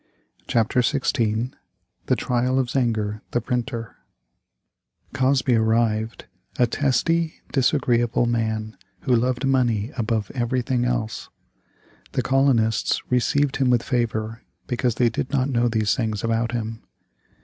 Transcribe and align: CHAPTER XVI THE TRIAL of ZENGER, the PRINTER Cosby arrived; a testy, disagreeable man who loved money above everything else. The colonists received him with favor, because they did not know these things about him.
CHAPTER 0.47 0.79
XVI 0.79 1.53
THE 2.07 2.15
TRIAL 2.15 2.57
of 2.57 2.71
ZENGER, 2.71 3.21
the 3.29 3.39
PRINTER 3.39 3.97
Cosby 5.13 5.53
arrived; 5.55 6.25
a 6.57 6.65
testy, 6.65 7.35
disagreeable 7.51 8.25
man 8.25 8.77
who 9.01 9.15
loved 9.15 9.45
money 9.45 9.91
above 9.95 10.31
everything 10.33 10.85
else. 10.85 11.29
The 12.13 12.23
colonists 12.23 13.03
received 13.11 13.57
him 13.57 13.69
with 13.69 13.83
favor, 13.83 14.41
because 14.65 14.95
they 14.95 15.09
did 15.09 15.29
not 15.29 15.49
know 15.51 15.67
these 15.67 15.93
things 15.95 16.23
about 16.23 16.51
him. 16.51 16.81